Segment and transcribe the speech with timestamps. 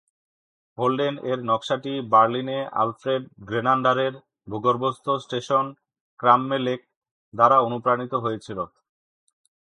[0.77, 4.13] হোল্ডেন এর নকশাটি বার্লিনে আলফ্রেড গ্রেনান্ডারের
[4.47, 5.65] ভূগর্ভস্থ স্টেশন
[6.19, 6.81] "ক্রামমে লেক"
[7.33, 8.59] দ্বারা অনুপ্রাণিত হয়েছিল।